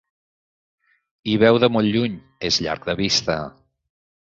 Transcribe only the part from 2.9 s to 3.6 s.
de vista.